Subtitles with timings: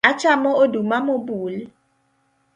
[0.09, 1.55] Achamo oduma mobul?